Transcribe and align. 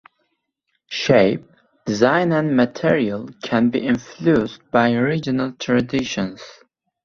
Shape, 0.87 1.45
design 1.85 2.31
and 2.31 2.57
material 2.57 3.29
can 3.43 3.69
be 3.69 3.85
influenced 3.85 4.59
by 4.71 4.93
regional 4.95 5.51
traditions. 5.51 6.41